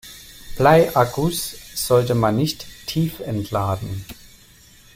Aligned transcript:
Bleiakkus 0.57 1.55
sollte 1.75 2.15
man 2.15 2.35
nicht 2.35 2.65
tiefentladen. 2.87 4.03